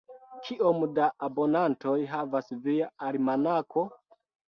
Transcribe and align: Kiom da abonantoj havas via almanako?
Kiom 0.45 0.85
da 0.99 1.09
abonantoj 1.27 1.97
havas 2.13 2.49
via 2.63 2.87
almanako? 3.11 3.85